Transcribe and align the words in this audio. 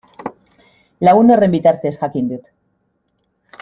Lagun 1.09 1.35
horren 1.37 1.55
bitartez 1.59 1.95
jakin 2.01 2.35
dut. 2.35 2.53